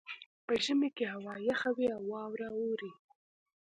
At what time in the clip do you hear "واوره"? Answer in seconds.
2.11-2.47